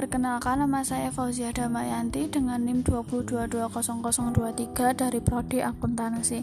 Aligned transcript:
perkenalkan 0.00 0.64
nama 0.64 0.80
saya 0.80 1.12
Fauzia 1.12 1.52
Damayanti 1.52 2.24
dengan 2.32 2.64
NIM 2.64 2.80
2220023 2.88 4.96
dari 4.96 5.20
Prodi 5.20 5.60
Akuntansi. 5.60 6.40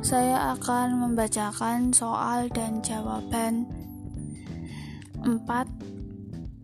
Saya 0.00 0.56
akan 0.56 1.04
membacakan 1.04 1.92
soal 1.92 2.48
dan 2.48 2.80
jawaban 2.80 3.68
4 5.20 5.36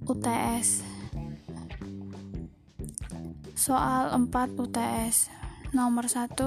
UTS. 0.08 0.80
Soal 3.52 4.16
4 4.16 4.56
UTS. 4.56 5.28
Nomor 5.76 6.08
1 6.08 6.40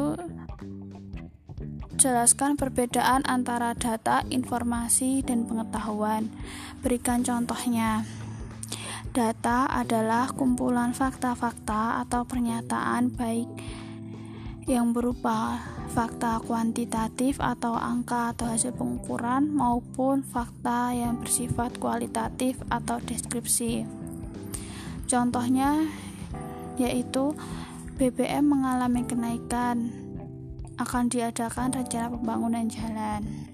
Jelaskan 2.01 2.57
perbedaan 2.57 3.21
antara 3.29 3.77
data, 3.77 4.25
informasi, 4.33 5.21
dan 5.21 5.45
pengetahuan. 5.45 6.33
Berikan 6.81 7.21
contohnya. 7.21 8.01
Data 9.13 9.69
adalah 9.69 10.33
kumpulan 10.33 10.89
fakta-fakta 10.89 12.01
atau 12.01 12.25
pernyataan 12.25 13.13
baik 13.13 13.45
yang 14.65 14.89
berupa 14.89 15.61
fakta 15.93 16.41
kuantitatif 16.41 17.37
atau 17.37 17.77
angka 17.77 18.33
atau 18.33 18.49
hasil 18.49 18.73
pengukuran 18.73 19.53
maupun 19.53 20.25
fakta 20.25 20.97
yang 20.97 21.21
bersifat 21.21 21.77
kualitatif 21.77 22.57
atau 22.73 22.97
deskripsi. 23.05 23.85
Contohnya 25.05 25.85
yaitu 26.81 27.37
BBM 28.01 28.49
mengalami 28.49 29.05
kenaikan 29.05 29.93
akan 30.81 31.05
diadakan 31.13 31.69
rencana 31.69 32.09
pembangunan 32.09 32.65
jalan. 32.65 33.52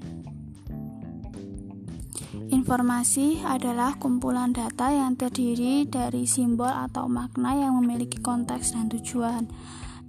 Informasi 2.29 3.41
adalah 3.41 3.97
kumpulan 3.97 4.53
data 4.53 4.93
yang 4.93 5.17
terdiri 5.17 5.89
dari 5.89 6.29
simbol 6.29 6.69
atau 6.69 7.09
makna 7.09 7.57
yang 7.57 7.81
memiliki 7.81 8.21
konteks 8.21 8.77
dan 8.77 8.85
tujuan. 8.93 9.49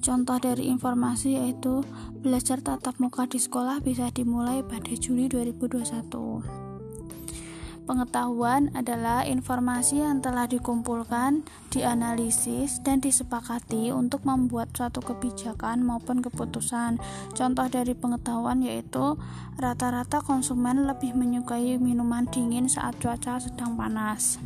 Contoh 0.01 0.37
dari 0.41 0.73
informasi 0.73 1.37
yaitu 1.37 1.85
belajar 2.21 2.61
tatap 2.65 2.97
muka 3.01 3.29
di 3.29 3.37
sekolah 3.37 3.85
bisa 3.85 4.09
dimulai 4.13 4.65
pada 4.65 4.93
Juli 4.97 5.29
2021. 5.29 6.80
Pengetahuan 7.91 8.71
adalah 8.79 9.27
informasi 9.27 9.99
yang 9.99 10.23
telah 10.23 10.47
dikumpulkan, 10.47 11.43
dianalisis, 11.75 12.79
dan 12.87 13.03
disepakati 13.03 13.91
untuk 13.91 14.23
membuat 14.23 14.71
suatu 14.71 15.03
kebijakan 15.03 15.83
maupun 15.83 16.23
keputusan. 16.23 17.03
Contoh 17.35 17.67
dari 17.67 17.99
pengetahuan 17.99 18.63
yaitu 18.63 19.19
rata-rata 19.59 20.23
konsumen 20.23 20.87
lebih 20.87 21.19
menyukai 21.19 21.83
minuman 21.83 22.31
dingin 22.31 22.71
saat 22.71 22.95
cuaca 23.03 23.43
sedang 23.43 23.75
panas. 23.75 24.39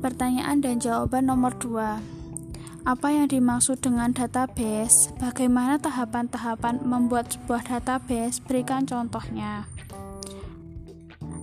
Pertanyaan 0.00 0.64
dan 0.64 0.80
jawaban 0.80 1.28
nomor 1.28 1.52
2. 1.60 2.88
Apa 2.88 3.12
yang 3.12 3.28
dimaksud 3.28 3.84
dengan 3.84 4.16
database? 4.16 5.12
Bagaimana 5.20 5.76
tahapan-tahapan 5.76 6.80
membuat 6.80 7.28
sebuah 7.36 7.68
database? 7.68 8.40
Berikan 8.40 8.88
contohnya. 8.88 9.68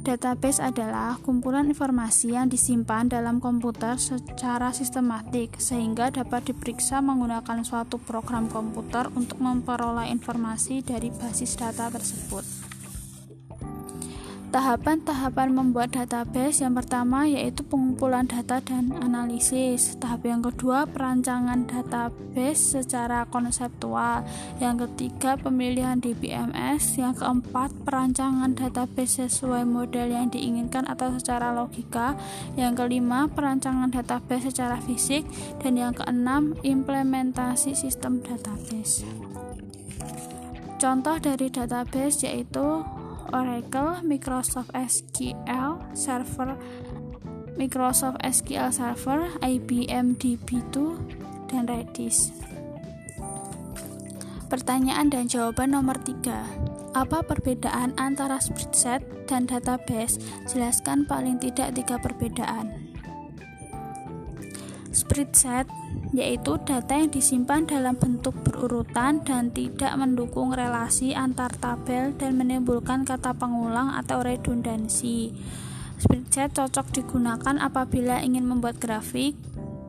Database 0.06 0.61
adalah 0.61 1.17
kumpulan 1.17 1.66
informasi 1.66 2.38
yang 2.38 2.45
disimpan 2.45 3.09
dalam 3.09 3.42
komputer 3.42 3.98
secara 3.98 4.70
sistematik, 4.70 5.58
sehingga 5.58 6.14
dapat 6.14 6.53
diperiksa 6.53 7.02
menggunakan 7.02 7.66
suatu 7.66 7.97
program 7.97 8.45
komputer 8.45 9.09
untuk 9.17 9.42
memperoleh 9.42 10.14
informasi 10.14 10.86
dari 10.86 11.09
basis 11.09 11.58
data 11.58 11.89
tersebut. 11.89 12.45
Tahapan-tahapan 14.56 15.52
membuat 15.52 15.92
database 15.92 16.64
yang 16.64 16.80
pertama 16.80 17.28
yaitu 17.28 17.59
pengumpulan 17.67 18.23
data 18.23 18.64
dan 18.64 18.95
analisis. 19.03 20.00
Tahap 20.00 20.23
yang 20.23 20.40
kedua 20.40 20.88
perancangan 20.88 21.68
database 21.68 22.80
secara 22.80 23.28
konseptual. 23.28 24.24
Yang 24.63 24.88
ketiga 24.88 25.35
pemilihan 25.35 26.00
DBMS. 26.00 26.96
Yang 26.96 27.19
keempat 27.19 27.75
perancangan 27.84 28.56
database 28.56 29.28
sesuai 29.28 29.68
model 29.68 30.16
yang 30.16 30.31
diinginkan 30.31 30.88
atau 30.88 31.12
secara 31.19 31.51
logika. 31.51 32.16
Yang 32.56 32.80
kelima 32.80 33.28
perancangan 33.28 33.91
database 33.91 34.56
secara 34.56 34.80
fisik 34.80 35.28
dan 35.59 35.75
yang 35.75 35.91
keenam 35.91 36.56
implementasi 36.63 37.75
sistem 37.75 38.24
database. 38.24 39.03
Contoh 40.80 41.19
dari 41.19 41.51
database 41.51 42.24
yaitu 42.24 42.88
Oracle, 43.34 44.03
Microsoft 44.06 44.69
SQL 44.75 45.81
Server, 45.97 46.59
Microsoft 47.56 48.22
SQL 48.22 48.69
Server, 48.69 49.31
IBM 49.41 50.19
DB2, 50.19 50.75
dan 51.50 51.66
Redis. 51.66 52.36
Pertanyaan 54.46 55.09
dan 55.09 55.25
jawaban 55.25 55.74
nomor 55.74 55.97
3. 55.97 56.94
Apa 56.94 57.25
perbedaan 57.25 57.97
antara 57.97 58.38
spreadsheet 58.38 59.02
dan 59.25 59.50
database? 59.50 60.22
Jelaskan 60.47 61.09
paling 61.09 61.42
tidak 61.42 61.74
tiga 61.74 61.97
perbedaan. 61.97 62.84
Spreadsheet 65.06 65.70
yaitu 66.18 66.58
data 66.66 66.98
yang 66.98 67.14
disimpan 67.14 67.70
dalam 67.70 67.94
bentuk 67.94 68.34
berurutan 68.42 69.22
dan 69.22 69.54
tidak 69.54 69.94
mendukung 70.02 70.50
relasi 70.50 71.14
antar 71.14 71.54
tabel 71.62 72.10
dan 72.18 72.42
menimbulkan 72.42 73.06
kata 73.06 73.38
pengulang 73.38 73.94
atau 73.94 74.26
redundansi. 74.26 75.30
Spreadsheet 76.02 76.58
cocok 76.58 76.90
digunakan 76.90 77.56
apabila 77.62 78.18
ingin 78.26 78.50
membuat 78.50 78.82
grafik, 78.82 79.38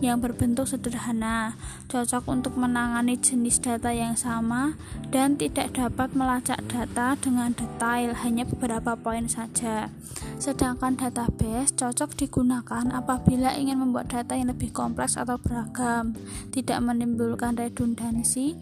yang 0.04 0.21
berbentuk 0.21 0.69
sederhana, 0.69 1.56
cocok 1.88 2.28
untuk 2.28 2.60
menangani 2.60 3.16
jenis 3.16 3.56
data 3.65 3.97
yang 3.97 4.12
sama, 4.12 4.77
dan 5.09 5.41
tidak 5.41 5.72
dapat 5.72 6.12
melacak 6.12 6.60
data 6.69 7.16
dengan 7.16 7.56
detail, 7.56 8.12
hanya 8.21 8.44
beberapa 8.44 8.93
poin 8.93 9.25
saja. 9.25 9.88
Sedangkan 10.36 11.00
database 11.00 11.72
cocok 11.72 12.12
digunakan 12.12 12.84
apabila 12.92 13.56
ingin 13.56 13.80
membuat 13.80 14.12
data 14.12 14.36
yang 14.36 14.52
lebih 14.52 14.69
kompleks 14.69 15.16
atau 15.16 15.41
beragam, 15.41 16.12
tidak 16.52 16.78
menimbulkan 16.84 17.56
redundansi, 17.56 18.52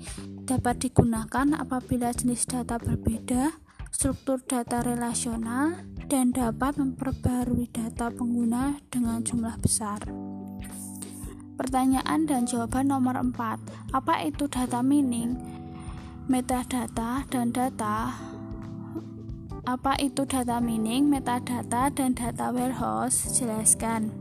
dapat 0.46 0.78
digunakan 0.86 1.50
apabila 1.58 2.14
jenis 2.14 2.46
data 2.46 2.78
berbeda, 2.78 3.58
struktur 3.90 4.38
data 4.46 4.86
relasional, 4.86 5.82
dan 6.06 6.30
dapat 6.30 6.78
memperbarui 6.78 7.66
data 7.74 8.06
pengguna 8.06 8.78
dengan 8.86 9.26
jumlah 9.26 9.58
besar. 9.58 9.98
Pertanyaan 11.54 12.26
dan 12.26 12.46
jawaban 12.46 12.90
nomor 12.90 13.18
4. 13.18 13.94
Apa 13.94 14.22
itu 14.26 14.50
data 14.50 14.82
mining? 14.82 15.38
Metadata 16.26 17.22
dan 17.30 17.54
data 17.54 18.33
apa 19.64 19.96
itu 19.96 20.28
data 20.28 20.60
mining, 20.60 21.08
metadata, 21.08 21.88
dan 21.88 22.12
data 22.12 22.52
warehouse? 22.52 23.32
Jelaskan. 23.32 24.12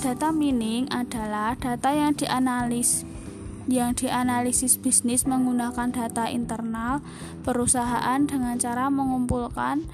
Data 0.00 0.28
mining 0.28 0.92
adalah 0.92 1.56
data 1.56 1.92
yang 1.92 2.12
dianalis 2.12 3.08
yang 3.70 3.94
dianalisis 3.94 4.74
bisnis 4.74 5.22
menggunakan 5.22 5.94
data 5.94 6.26
internal 6.26 6.98
perusahaan 7.46 8.18
dengan 8.26 8.58
cara 8.58 8.90
mengumpulkan 8.90 9.86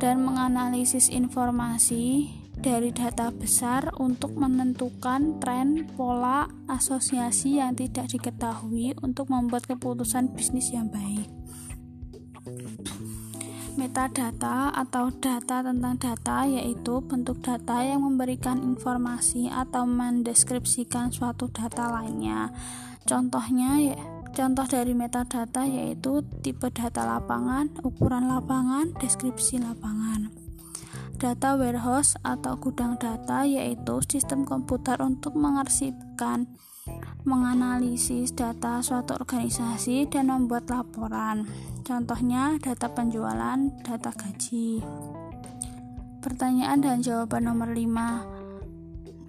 dan 0.00 0.24
menganalisis 0.24 1.12
informasi 1.12 2.32
dari 2.56 2.96
data 2.96 3.28
besar 3.28 3.92
untuk 4.00 4.32
menentukan 4.40 5.36
tren, 5.42 5.84
pola, 5.92 6.48
asosiasi 6.64 7.60
yang 7.60 7.76
tidak 7.76 8.08
diketahui 8.08 8.96
untuk 9.04 9.28
membuat 9.28 9.68
keputusan 9.68 10.32
bisnis 10.32 10.72
yang 10.72 10.88
baik. 10.88 11.43
Metadata 13.74 14.70
atau 14.70 15.10
data 15.10 15.64
tentang 15.64 15.96
data 15.98 16.44
yaitu 16.46 17.02
bentuk 17.02 17.42
data 17.42 17.82
yang 17.82 18.04
memberikan 18.04 18.62
informasi 18.62 19.50
atau 19.50 19.88
mendeskripsikan 19.88 21.10
suatu 21.10 21.50
data 21.50 21.90
lainnya. 21.90 22.52
Contohnya 23.04 23.80
ya, 23.82 23.98
contoh 24.30 24.64
dari 24.68 24.92
metadata 24.92 25.66
yaitu 25.66 26.22
tipe 26.44 26.70
data 26.70 27.04
lapangan, 27.04 27.72
ukuran 27.82 28.30
lapangan, 28.30 28.94
deskripsi 28.96 29.58
lapangan. 29.58 30.30
Data 31.18 31.56
warehouse 31.56 32.20
atau 32.22 32.60
gudang 32.60 33.00
data 33.00 33.48
yaitu 33.48 34.04
sistem 34.06 34.44
komputer 34.44 35.00
untuk 35.00 35.34
mengarsipkan, 35.34 36.46
menganalisis 37.24 38.36
data 38.36 38.84
suatu 38.84 39.16
organisasi 39.16 40.04
dan 40.12 40.28
membuat 40.28 40.68
laporan. 40.68 41.48
Contohnya 41.80 42.60
data 42.60 42.92
penjualan, 42.92 43.56
data 43.80 44.12
gaji. 44.12 44.84
Pertanyaan 46.20 46.84
dan 46.84 47.00
jawaban 47.00 47.48
nomor 47.48 47.72
5. 47.72 48.32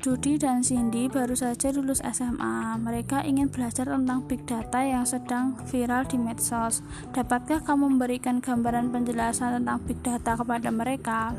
Dudi 0.05 0.37
dan 0.37 0.61
Cindy 0.61 1.09
baru 1.09 1.33
saja 1.33 1.73
lulus 1.73 2.03
SMA. 2.03 2.77
Mereka 2.77 3.25
ingin 3.25 3.49
belajar 3.49 3.89
tentang 3.89 4.27
big 4.27 4.43
data 4.45 4.83
yang 4.85 5.07
sedang 5.07 5.57
viral 5.65 6.05
di 6.05 6.21
medsos. 6.21 6.85
Dapatkah 7.09 7.63
kamu 7.63 7.97
memberikan 7.97 8.37
gambaran 8.37 8.93
penjelasan 8.93 9.63
tentang 9.63 9.81
big 9.87 9.97
data 10.05 10.37
kepada 10.37 10.69
mereka? 10.69 11.33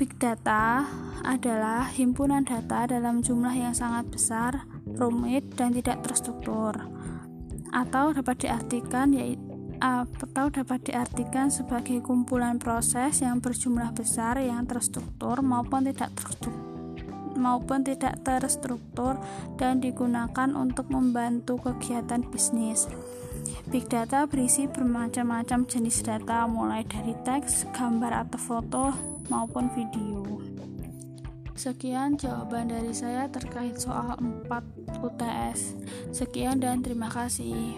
Big 0.00 0.16
data 0.16 0.88
adalah 1.28 1.84
himpunan 1.92 2.40
data 2.40 2.88
dalam 2.88 3.20
jumlah 3.20 3.52
yang 3.52 3.76
sangat 3.76 4.08
besar, 4.08 4.64
rumit, 4.96 5.44
dan 5.60 5.76
tidak 5.76 6.00
terstruktur. 6.00 6.72
Atau 7.68 8.16
dapat 8.16 8.48
diartikan 8.48 9.12
yaitu 9.12 9.44
atau 9.76 10.48
dapat 10.48 10.88
diartikan 10.88 11.52
sebagai 11.52 12.00
kumpulan 12.00 12.56
proses 12.56 13.20
yang 13.20 13.44
berjumlah 13.44 13.92
besar 13.92 14.40
yang 14.40 14.64
terstruktur 14.64 15.44
maupun 15.44 15.84
tidak 15.84 16.16
terstruktur 16.16 16.56
maupun 17.36 17.84
tidak 17.84 18.20
terstruktur 18.20 19.20
dan 19.56 19.80
digunakan 19.80 20.52
untuk 20.52 20.88
membantu 20.92 21.60
kegiatan 21.60 22.20
bisnis. 22.28 22.88
Big 23.72 23.88
data 23.88 24.28
berisi 24.28 24.68
bermacam-macam 24.68 25.64
jenis 25.64 26.04
data 26.04 26.44
mulai 26.44 26.84
dari 26.84 27.16
teks, 27.24 27.64
gambar 27.72 28.28
atau 28.28 28.36
foto 28.36 28.84
maupun 29.30 29.70
video. 29.72 30.42
Sekian 31.54 32.16
jawaban 32.16 32.72
dari 32.72 32.90
saya 32.90 33.28
terkait 33.28 33.76
soal 33.78 34.16
4 34.18 35.04
UTS. 35.04 35.76
Sekian 36.10 36.58
dan 36.58 36.80
terima 36.80 37.12
kasih. 37.12 37.76